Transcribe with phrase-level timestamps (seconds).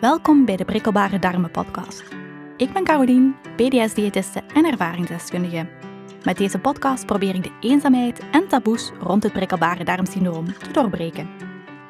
[0.00, 2.04] Welkom bij de Prikkelbare Darmen podcast.
[2.56, 5.68] Ik ben Carolien, PDS-diëtiste en ervaringsdeskundige.
[6.24, 11.28] Met deze podcast probeer ik de eenzaamheid en taboes rond het prikkelbare darmsyndroom te doorbreken.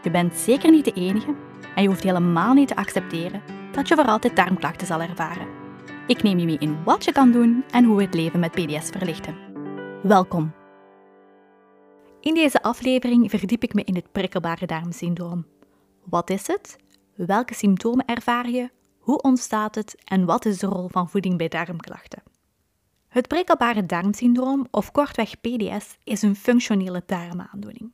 [0.03, 1.35] Je bent zeker niet de enige
[1.75, 3.43] en je hoeft helemaal niet te accepteren
[3.73, 5.47] dat je voor altijd darmklachten zal ervaren.
[6.07, 8.51] Ik neem je mee in wat je kan doen en hoe we het leven met
[8.51, 9.37] PDS verlichten.
[10.03, 10.53] Welkom.
[12.21, 15.47] In deze aflevering verdiep ik me in het prikkelbare darmsyndroom.
[16.05, 16.79] Wat is het?
[17.27, 18.71] Welke symptomen ervaar je?
[18.99, 22.23] Hoe ontstaat het en wat is de rol van voeding bij darmklachten?
[23.09, 27.93] Het prikkelbare darmsyndroom, of kortweg PDS, is een functionele darmaandoening.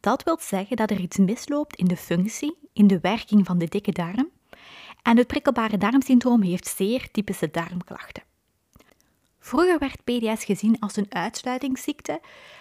[0.00, 3.68] Dat wil zeggen dat er iets misloopt in de functie, in de werking van de
[3.68, 4.30] dikke darm.
[5.02, 8.22] En het prikkelbare darmsyndroom heeft zeer typische darmklachten.
[9.38, 12.20] Vroeger werd PDS gezien als een uitsluitingsziekte.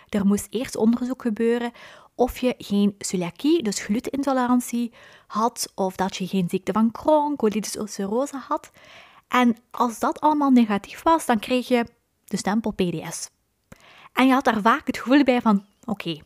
[0.09, 1.71] Er moest eerst onderzoek gebeuren
[2.19, 4.93] of je geen celiakie, dus glutenintolerantie,
[5.27, 8.71] had, of dat je geen ziekte van Crohn, colitis ulcerosa had.
[9.27, 11.85] En als dat allemaal negatief was, dan kreeg je
[12.25, 13.29] de stempel PDS.
[14.13, 16.19] En je had daar vaak het gevoel bij van, oké,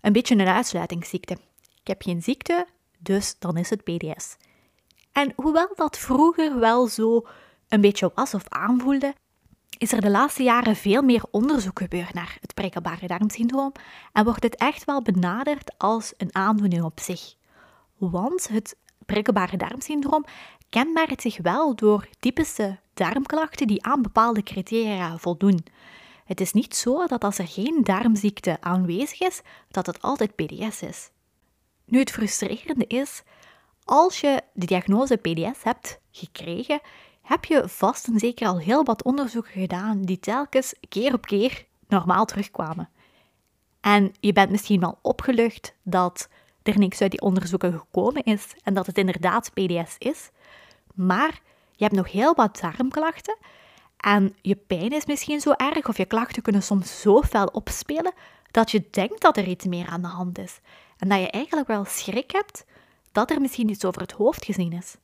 [0.00, 1.38] een beetje een uitsluitingsziekte.
[1.80, 2.66] Ik heb geen ziekte,
[2.98, 4.36] dus dan is het PDS.
[5.12, 7.26] En hoewel dat vroeger wel zo
[7.68, 9.14] een beetje was of aanvoelde,
[9.78, 13.72] is er de laatste jaren veel meer onderzoek gebeurd naar het prikkelbare darmsyndroom
[14.12, 17.34] en wordt het echt wel benaderd als een aandoening op zich.
[17.96, 20.24] Want het prikkelbare darmsyndroom
[20.68, 25.64] kenmerkt zich wel door typische darmklachten die aan bepaalde criteria voldoen.
[26.24, 29.40] Het is niet zo dat als er geen darmziekte aanwezig is,
[29.70, 31.10] dat het altijd PDS is.
[31.84, 33.22] Nu, het frustrerende is,
[33.84, 36.80] als je de diagnose PDS hebt gekregen,
[37.28, 41.66] heb je vast en zeker al heel wat onderzoeken gedaan die telkens keer op keer
[41.88, 42.88] normaal terugkwamen.
[43.80, 46.28] En je bent misschien wel opgelucht dat
[46.62, 50.30] er niks uit die onderzoeken gekomen is en dat het inderdaad PDS is,
[50.94, 51.40] maar
[51.72, 53.36] je hebt nog heel wat darmklachten
[53.96, 58.12] en je pijn is misschien zo erg of je klachten kunnen soms zo fel opspelen
[58.50, 60.60] dat je denkt dat er iets meer aan de hand is
[60.98, 62.64] en dat je eigenlijk wel schrik hebt
[63.12, 64.96] dat er misschien iets over het hoofd gezien is.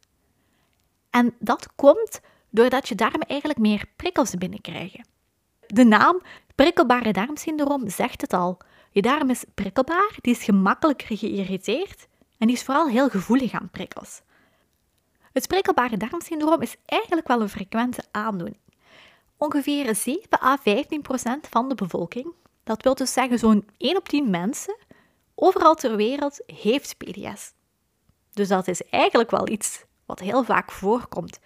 [1.14, 2.20] En dat komt
[2.50, 5.06] doordat je darmen eigenlijk meer prikkels binnenkrijgen.
[5.66, 6.22] De naam
[6.54, 8.58] prikkelbare darmsyndroom zegt het al.
[8.90, 12.06] Je darm is prikkelbaar, die is gemakkelijker geïrriteerd
[12.38, 14.22] en die is vooral heel gevoelig aan prikkels.
[15.32, 18.60] Het prikkelbare darmsyndroom is eigenlijk wel een frequente aandoening.
[19.36, 22.32] Ongeveer 7 à 15 procent van de bevolking,
[22.64, 24.76] dat wil dus zeggen zo'n 1 op 10 mensen,
[25.34, 27.52] overal ter wereld heeft PDS.
[28.30, 31.38] Dus dat is eigenlijk wel iets wat heel vaak voorkomt.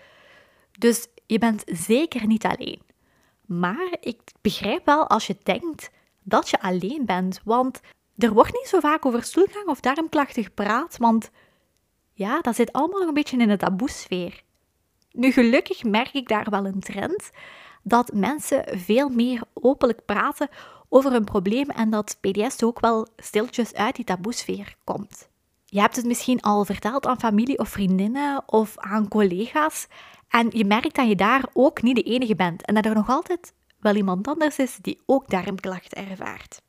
[0.79, 2.83] Dus je bent zeker niet alleen.
[3.47, 5.91] Maar ik begrijp wel als je denkt
[6.23, 7.81] dat je alleen bent, want
[8.17, 11.31] er wordt niet zo vaak over stoelgang of darmklachten gepraat, want
[12.13, 14.43] ja, dat zit allemaal nog een beetje in de taboesfeer.
[15.13, 17.31] Nu, gelukkig merk ik daar wel een trend
[17.83, 20.49] dat mensen veel meer openlijk praten
[20.89, 25.29] over hun probleem en dat PDS ook wel stiltjes uit die taboesfeer komt.
[25.71, 29.87] Je hebt het misschien al verteld aan familie of vriendinnen of aan collega's.
[30.29, 33.09] En je merkt dat je daar ook niet de enige bent en dat er nog
[33.09, 36.63] altijd wel iemand anders is die ook darmklachten ervaart.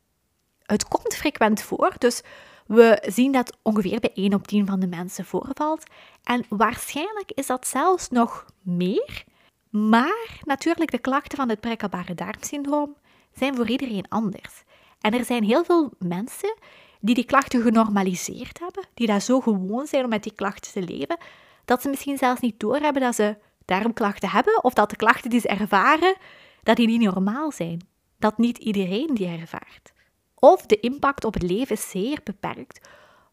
[0.62, 2.22] Het komt frequent voor, dus
[2.66, 5.84] we zien dat ongeveer bij 1 op 10 van de mensen voorvalt.
[6.24, 9.24] En waarschijnlijk is dat zelfs nog meer.
[9.70, 12.96] Maar natuurlijk, de klachten van het prikkelbare darmsyndroom
[13.34, 14.62] zijn voor iedereen anders.
[15.00, 16.56] En er zijn heel veel mensen
[17.00, 20.92] die die klachten genormaliseerd hebben, die daar zo gewoon zijn om met die klachten te
[20.92, 21.16] leven,
[21.64, 25.40] dat ze misschien zelfs niet doorhebben dat ze darmklachten hebben of dat de klachten die
[25.40, 26.16] ze ervaren,
[26.62, 27.88] dat die niet normaal zijn.
[28.18, 29.92] Dat niet iedereen die ervaart.
[30.34, 32.88] Of de impact op het leven is zeer beperkt,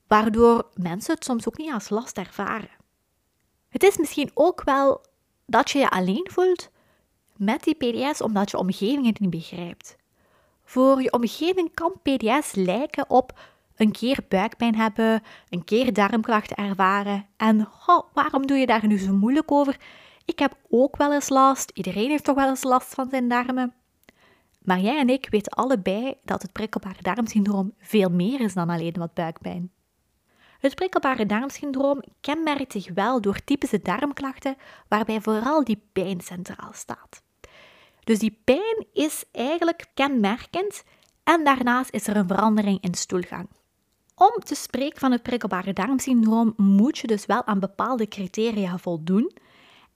[0.08, 2.70] waardoor mensen het soms ook niet als last ervaren.
[3.70, 5.06] Het is misschien ook wel
[5.46, 6.70] dat je je alleen voelt
[7.36, 9.96] met die PDS omdat je omgeving het niet begrijpt.
[10.64, 13.40] Voor je omgeving kan PDS lijken op
[13.78, 17.26] een keer buikpijn hebben, een keer darmklachten ervaren.
[17.38, 17.68] En
[18.14, 19.78] waarom doe je daar nu zo moeilijk over?
[20.26, 23.74] Ik heb ook wel eens last, iedereen heeft toch wel eens last van zijn darmen.
[24.62, 28.94] Maar jij en ik weten allebei dat het prikkelbare darmsyndroom veel meer is dan alleen
[28.98, 29.72] wat buikpijn.
[30.60, 34.56] Het prikkelbare darmsyndroom kenmerkt zich wel door typische darmklachten
[34.88, 37.22] waarbij vooral die pijn centraal staat.
[38.04, 40.84] Dus die pijn is eigenlijk kenmerkend
[41.24, 43.48] en daarnaast is er een verandering in stoelgang.
[44.20, 49.32] Om te spreken van het prikkelbare darmsyndroom moet je dus wel aan bepaalde criteria voldoen.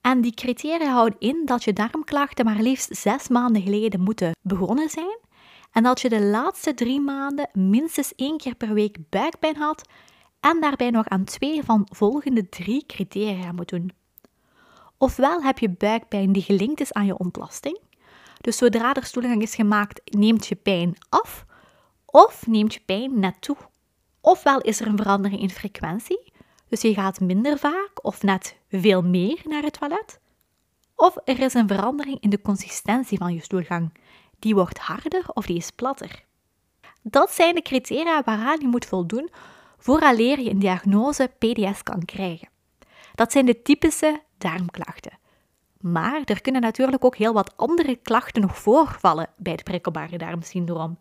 [0.00, 4.88] En die criteria houden in dat je darmklachten maar liefst zes maanden geleden moeten begonnen
[4.88, 5.18] zijn.
[5.72, 9.88] En dat je de laatste drie maanden minstens één keer per week buikpijn had.
[10.40, 13.92] en daarbij nog aan twee van volgende drie criteria moet doen.
[14.98, 17.78] Ofwel heb je buikpijn die gelinkt is aan je ontlasting,
[18.40, 21.44] dus zodra er stoelgang is gemaakt, neemt je pijn af,
[22.06, 23.56] of neemt je pijn net toe.
[24.24, 26.32] Ofwel is er een verandering in frequentie,
[26.68, 30.20] dus je gaat minder vaak of net veel meer naar het toilet.
[30.94, 33.92] Of er is een verandering in de consistentie van je stoelgang.
[34.38, 36.24] Die wordt harder of die is platter.
[37.02, 39.30] Dat zijn de criteria waaraan je moet voldoen
[39.78, 42.48] vooraleer je een diagnose PDS kan krijgen.
[43.14, 45.18] Dat zijn de typische darmklachten.
[45.80, 50.98] Maar er kunnen natuurlijk ook heel wat andere klachten nog voorvallen bij het prikkelbare darmsyndroom.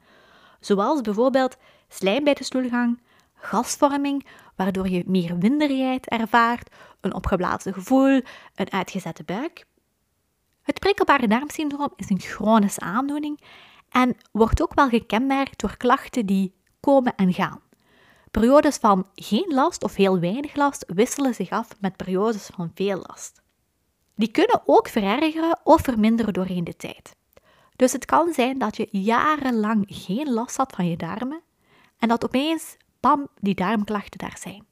[0.59, 1.57] Zoals bijvoorbeeld
[1.87, 2.99] slijm bij de stoelgang,
[3.41, 8.21] gasvorming, waardoor je meer winderigheid ervaart, een opgeblazen gevoel,
[8.55, 9.65] een uitgezette buik.
[10.61, 13.41] Het prikkelbare darmsyndroom is een chronische aandoening
[13.89, 17.61] en wordt ook wel gekenmerkt door klachten die komen en gaan.
[18.31, 23.03] Periodes van geen last of heel weinig last wisselen zich af met periodes van veel
[23.07, 23.41] last.
[24.15, 27.15] Die kunnen ook verergeren of verminderen doorheen de tijd.
[27.75, 31.41] Dus het kan zijn dat je jarenlang geen last had van je darmen
[31.97, 34.65] en dat opeens, bam, die darmklachten daar zijn.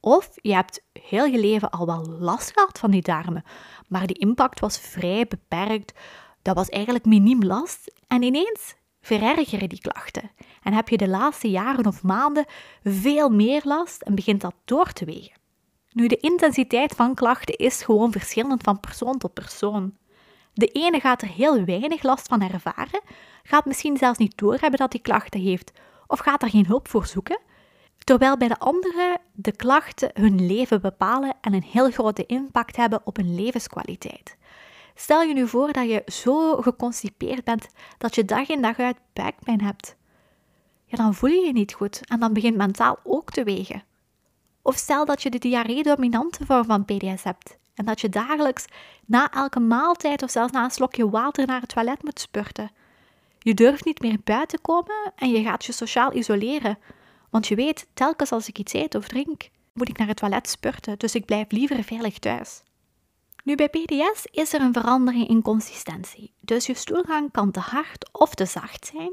[0.00, 3.44] Of je hebt heel je leven al wel last gehad van die darmen,
[3.88, 5.92] maar die impact was vrij beperkt.
[6.42, 10.30] Dat was eigenlijk miniem last en ineens verergeren die klachten.
[10.62, 12.44] En heb je de laatste jaren of maanden
[12.82, 15.40] veel meer last en begint dat door te wegen.
[15.92, 19.96] Nu, de intensiteit van klachten is gewoon verschillend van persoon tot persoon.
[20.52, 23.00] De ene gaat er heel weinig last van ervaren,
[23.42, 25.72] gaat misschien zelfs niet doorhebben dat hij klachten heeft,
[26.06, 27.40] of gaat er geen hulp voor zoeken,
[27.98, 33.00] terwijl bij de andere de klachten hun leven bepalen en een heel grote impact hebben
[33.04, 34.36] op hun levenskwaliteit.
[34.94, 37.68] Stel je nu voor dat je zo geconstipeerd bent
[37.98, 39.96] dat je dag in dag uit buikpijn hebt.
[40.84, 43.82] Ja, dan voel je je niet goed en dan begint mentaal ook te wegen.
[44.62, 48.64] Of stel dat je de diarree-dominante vorm van PDS hebt en dat je dagelijks
[49.04, 52.70] na elke maaltijd of zelfs na een slokje water naar het toilet moet spurten.
[53.46, 56.78] Je durft niet meer buiten komen en je gaat je sociaal isoleren,
[57.30, 60.48] want je weet, telkens als ik iets eet of drink, moet ik naar het toilet
[60.48, 62.62] spurten, dus ik blijf liever veilig thuis.
[63.44, 68.08] Nu, bij PDS is er een verandering in consistentie, dus je stoelgang kan te hard
[68.12, 69.12] of te zacht zijn.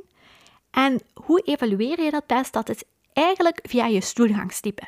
[0.71, 2.53] En hoe evalueer je dat best?
[2.53, 2.83] Dat is
[3.13, 4.87] eigenlijk via je stoelgangstype.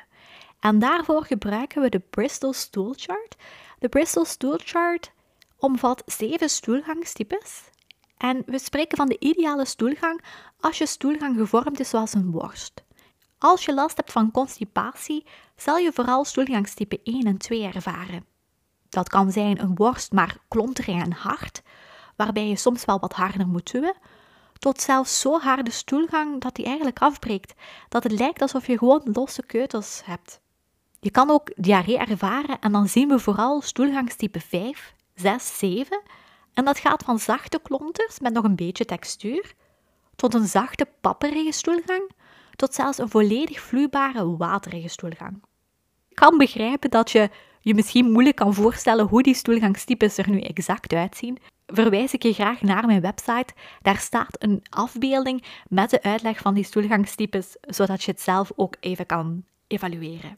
[0.60, 3.36] En daarvoor gebruiken we de Bristol Stool Chart.
[3.80, 5.12] De Bristol Stool Chart
[5.58, 7.74] omvat zeven stoelgangstypes.
[8.18, 10.24] En we spreken van de ideale stoelgang
[10.60, 12.84] als je stoelgang gevormd is zoals een worst.
[13.38, 15.26] Als je last hebt van constipatie,
[15.56, 18.26] zal je vooral stoelgangstype 1 en 2 ervaren.
[18.90, 21.62] Dat kan zijn een worst, maar klonterig en hard,
[22.16, 23.96] waarbij je soms wel wat harder moet duwen,
[24.60, 27.54] tot zelfs zo harde stoelgang dat die eigenlijk afbreekt,
[27.90, 30.40] dat het lijkt alsof je gewoon losse keutels hebt.
[31.00, 36.02] Je kan ook diarree ervaren en dan zien we vooral stoelgangstype 5, 6, 7
[36.56, 39.54] en dat gaat van zachte klonters met nog een beetje textuur,
[40.16, 42.12] tot een zachte papperige stoelgang,
[42.56, 45.44] tot zelfs een volledig vloeibare waterige stoelgang.
[46.10, 47.30] Ik kan begrijpen dat je
[47.62, 51.38] je misschien moeilijk kan voorstellen hoe die stoelgangstypes er nu exact uitzien,
[51.68, 53.54] verwijs ik je graag naar mijn website.
[53.82, 58.76] Daar staat een afbeelding met de uitleg van die stoelgangstypes, zodat je het zelf ook
[58.80, 60.38] even kan evalueren.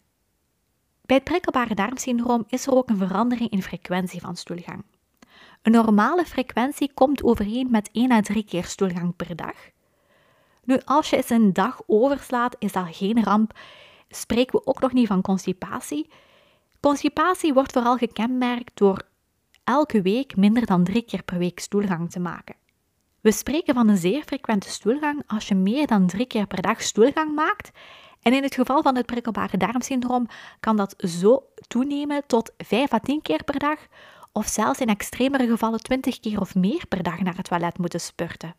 [1.05, 4.83] Bij het prikkelbare darmsyndroom is er ook een verandering in frequentie van stoelgang.
[5.67, 9.55] Een normale frequentie komt overeen met 1 à 3 keer stoelgang per dag.
[10.63, 13.57] Nu, als je eens een dag overslaat, is dat geen ramp.
[14.09, 16.09] Spreken we ook nog niet van constipatie.
[16.79, 19.01] Constipatie wordt vooral gekenmerkt door
[19.63, 22.55] elke week minder dan drie keer per week stoelgang te maken.
[23.21, 26.81] We spreken van een zeer frequente stoelgang als je meer dan drie keer per dag
[26.81, 27.71] stoelgang maakt.
[28.21, 30.27] En in het geval van het prikkelbare darmsyndroom
[30.59, 33.79] kan dat zo toenemen tot 5 à 10 keer per dag,
[34.37, 37.99] of zelfs in extremere gevallen 20 keer of meer per dag naar het toilet moeten
[37.99, 38.55] spurten.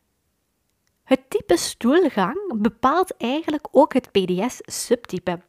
[1.04, 5.40] Het type stoelgang bepaalt eigenlijk ook het PDS-subtype.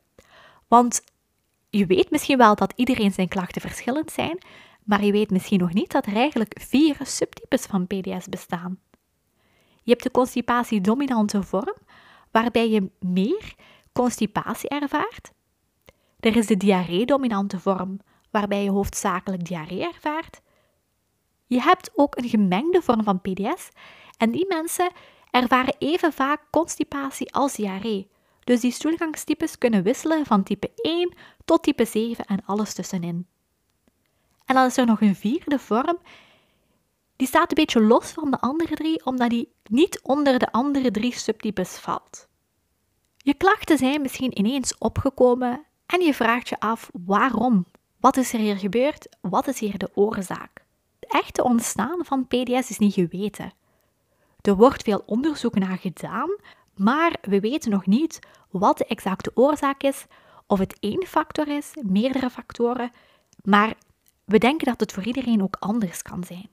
[0.67, 1.01] Want
[1.69, 4.38] je weet misschien wel dat iedereen zijn klachten verschillend zijn,
[4.83, 8.79] maar je weet misschien nog niet dat er eigenlijk vier subtypes van PDS bestaan.
[9.83, 11.77] Je hebt de constipatie-dominante vorm,
[12.31, 13.55] waarbij je meer
[13.91, 15.31] constipatie ervaart.
[16.19, 18.00] Er is de diarree-dominante vorm,
[18.31, 20.41] waarbij je hoofdzakelijk diarree ervaart.
[21.45, 23.69] Je hebt ook een gemengde vorm van PDS
[24.17, 24.91] en die mensen
[25.31, 28.09] ervaren even vaak constipatie als diarree.
[28.43, 31.13] Dus die stoelgangstypes kunnen wisselen van type 1
[31.45, 33.27] tot type 7 en alles tussenin.
[34.45, 35.98] En dan is er nog een vierde vorm.
[37.15, 40.91] Die staat een beetje los van de andere drie, omdat die niet onder de andere
[40.91, 42.27] drie subtypes valt.
[43.17, 47.65] Je klachten zijn misschien ineens opgekomen en je vraagt je af waarom.
[48.00, 49.08] Wat is er hier gebeurd?
[49.22, 50.63] Wat is hier de oorzaak?
[51.00, 53.53] Het echte ontstaan van PDS is niet geweten.
[54.41, 56.29] Er wordt veel onderzoek naar gedaan,
[56.75, 60.06] maar we weten nog niet wat de exacte oorzaak is,
[60.48, 62.91] of het één factor is, meerdere factoren,
[63.44, 63.74] maar
[64.25, 66.50] we denken dat het voor iedereen ook anders kan zijn.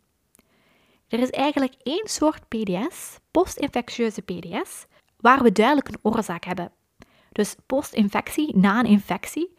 [1.09, 4.87] Er is eigenlijk één soort PDS, postinfectieuze PDS,
[5.17, 6.73] waar we duidelijk een oorzaak hebben.
[7.33, 9.55] Dus postinfectie, na een infectie.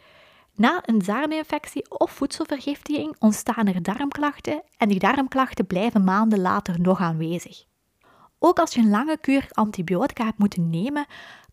[0.57, 6.99] Na een darminfectie of voedselvergiftiging ontstaan er darmklachten en die darmklachten blijven maanden later nog
[6.99, 7.65] aanwezig.
[8.39, 11.05] Ook als je een lange kuur antibiotica hebt moeten nemen,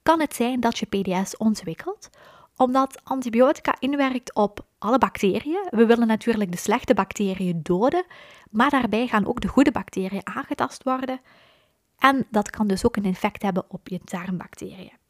[0.02, 2.11] kan het zijn dat je PDS ontwikkelt,
[2.56, 5.66] omdat antibiotica inwerkt op alle bacteriën.
[5.70, 8.04] We willen natuurlijk de slechte bacteriën doden,
[8.50, 11.20] maar daarbij gaan ook de goede bacteriën aangetast worden.
[11.99, 15.02] En dat kan dus ook een effect hebben op je darmbacteriën.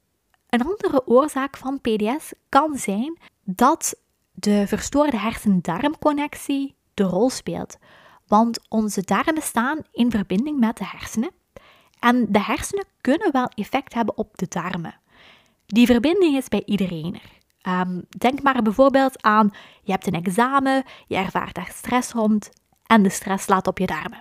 [0.54, 3.96] Een andere oorzaak van PDS kan zijn dat
[4.32, 7.78] de verstoorde hersen-darmconnectie de rol speelt.
[8.26, 11.30] Want onze darmen staan in verbinding met de hersenen.
[11.98, 15.00] En de hersenen kunnen wel effect hebben op de darmen.
[15.66, 17.30] Die verbinding is bij iedereen er.
[17.60, 19.50] Ehm, denk maar bijvoorbeeld aan,
[19.82, 22.50] je hebt een examen, je ervaart daar stress rond
[22.86, 24.20] en de stress slaat op je darmen.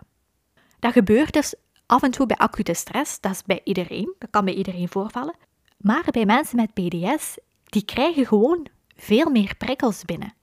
[0.79, 4.45] Dat gebeurt dus af en toe bij acute stress, dat is bij iedereen, dat kan
[4.45, 5.35] bij iedereen voorvallen.
[5.83, 10.33] Maar bij mensen met PDS, die krijgen gewoon veel meer prikkels binnen.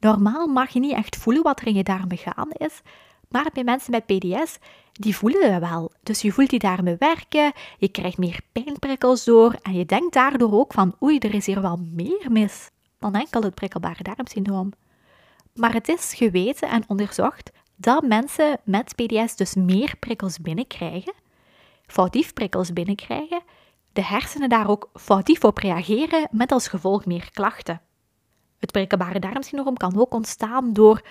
[0.00, 2.80] Normaal mag je niet echt voelen wat er in je darmen gaande is,
[3.28, 4.58] maar bij mensen met PDS,
[4.92, 5.92] die voelen dat wel.
[6.02, 10.52] Dus je voelt die darmen werken, je krijgt meer pijnprikkels door en je denkt daardoor
[10.52, 14.72] ook van oei, er is hier wel meer mis dan enkel het prikkelbare darmsyndroom.
[15.54, 21.14] Maar het is geweten en onderzocht dat mensen met PDS dus meer prikkels binnenkrijgen,
[21.86, 23.42] foutief prikkels binnenkrijgen,
[23.92, 27.80] de hersenen daar ook foutief op reageren met als gevolg meer klachten.
[28.58, 31.02] Het prikkelbare darmsyndroom kan ook ontstaan door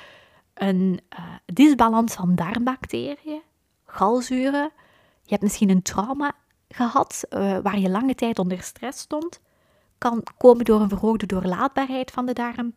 [0.54, 3.42] een uh, disbalans van darmbacteriën,
[3.86, 4.72] galzuren.
[5.24, 6.32] Je hebt misschien een trauma
[6.70, 9.40] gehad uh, waar je lange tijd onder stress stond.
[9.98, 12.74] Kan komen door een verhoogde doorlaatbaarheid van de darm.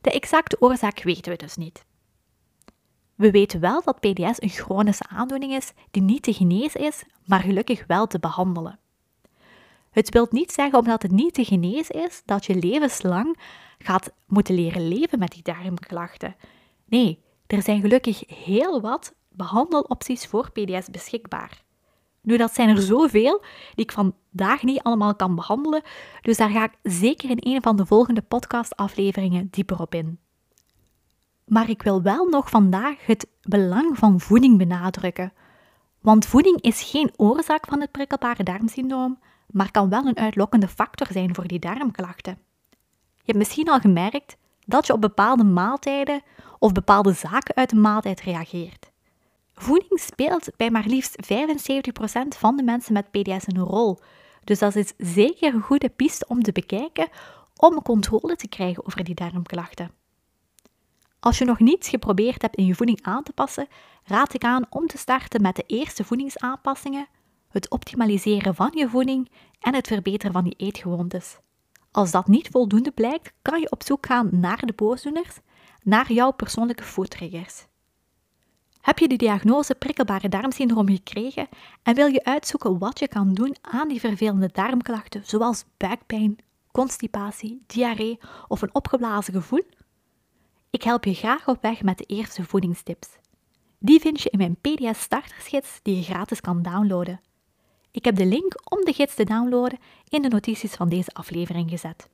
[0.00, 1.84] De exacte oorzaak weten we dus niet.
[3.14, 7.40] We weten wel dat PDS een chronische aandoening is die niet te genezen is, maar
[7.40, 8.78] gelukkig wel te behandelen.
[9.98, 13.38] Het wil niet zeggen omdat het niet te genezen is dat je levenslang
[13.78, 16.36] gaat moeten leren leven met die darmklachten.
[16.84, 21.62] Nee, er zijn gelukkig heel wat behandelopties voor PDS beschikbaar.
[22.22, 25.82] Nu, dat zijn er zoveel die ik vandaag niet allemaal kan behandelen,
[26.22, 30.18] dus daar ga ik zeker in een van de volgende podcastafleveringen dieper op in.
[31.44, 35.32] Maar ik wil wel nog vandaag het belang van voeding benadrukken.
[36.00, 39.18] Want voeding is geen oorzaak van het prikkelbare darmsyndroom,
[39.50, 42.38] maar kan wel een uitlokkende factor zijn voor die darmklachten.
[43.14, 44.36] Je hebt misschien al gemerkt
[44.66, 46.22] dat je op bepaalde maaltijden
[46.58, 48.90] of bepaalde zaken uit de maaltijd reageert.
[49.54, 53.98] Voeding speelt bij maar liefst 75% van de mensen met PDS een rol,
[54.44, 57.08] dus dat is zeker een goede piste om te bekijken
[57.56, 59.90] om controle te krijgen over die darmklachten.
[61.20, 63.68] Als je nog niets geprobeerd hebt in je voeding aan te passen,
[64.04, 67.08] raad ik aan om te starten met de eerste voedingsaanpassingen,
[67.48, 71.38] het optimaliseren van je voeding en het verbeteren van je eetgewoontes.
[71.90, 75.38] Als dat niet voldoende blijkt, kan je op zoek gaan naar de boosdoeners,
[75.82, 77.66] naar jouw persoonlijke foodtriggers.
[78.80, 81.48] Heb je de diagnose prikkelbare darmsyndroom gekregen
[81.82, 86.36] en wil je uitzoeken wat je kan doen aan die vervelende darmklachten zoals buikpijn,
[86.72, 89.62] constipatie, diarree of een opgeblazen gevoel?
[90.70, 93.08] Ik help je graag op weg met de eerste voedingstips.
[93.78, 97.20] Die vind je in mijn PDS startersgids die je gratis kan downloaden.
[97.98, 99.78] Ik heb de link om de gids te downloaden
[100.08, 102.08] in de notities van deze aflevering gezet.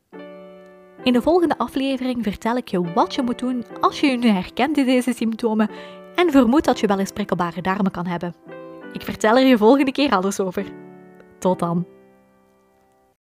[1.03, 4.29] In de volgende aflevering vertel ik je wat je moet doen als je je nu
[4.29, 5.71] herkent in deze symptomen
[6.15, 8.35] en vermoedt dat je wel eens prikkelbare darmen kan hebben.
[8.93, 10.65] Ik vertel er je volgende keer alles over.
[11.39, 11.94] Tot dan.